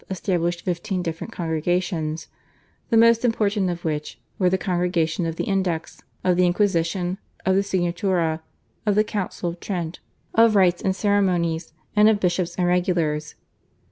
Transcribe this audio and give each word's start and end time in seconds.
established 0.09 0.65
fifteen 0.65 1.03
different 1.03 1.31
congregations, 1.31 2.27
the 2.89 2.97
most 2.97 3.23
important 3.23 3.69
of 3.69 3.85
which 3.85 4.17
were 4.39 4.49
the 4.49 4.57
Congregation 4.57 5.27
of 5.27 5.35
the 5.35 5.43
Index, 5.43 6.01
of 6.23 6.35
the 6.37 6.45
Inquisition, 6.47 7.19
of 7.45 7.55
the 7.55 7.61
Signatura, 7.61 8.39
of 8.83 8.95
the 8.95 9.03
Council 9.03 9.51
of 9.51 9.59
Trent, 9.59 9.99
of 10.33 10.55
Rites 10.55 10.81
and 10.81 10.95
Ceremonies, 10.95 11.71
and 11.95 12.09
of 12.09 12.19
Bishops 12.19 12.55
and 12.55 12.65
Regulars. 12.65 13.35